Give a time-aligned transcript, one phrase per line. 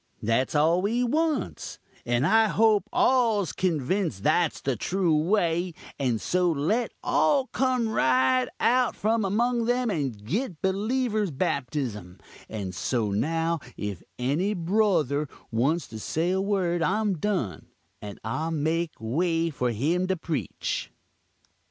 [0.23, 6.49] That's all we wants; and I hope all's convinced that's the true way and so
[6.49, 12.17] let all come right out from among them and git beleevur's baptism;
[12.49, 17.67] and so now if any brothur wants to say a word I'm done,
[18.01, 20.89] and I'll make way for him to preach."